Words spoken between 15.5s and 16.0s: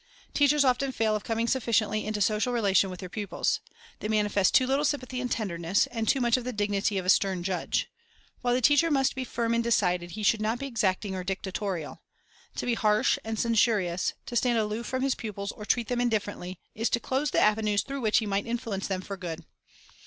or treat